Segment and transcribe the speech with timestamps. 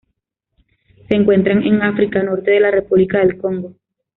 [1.07, 3.75] Se encuentran en África: norte de la República del Congo.